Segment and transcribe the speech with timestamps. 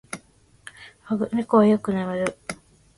[1.31, 2.35] 猫はよく眠る。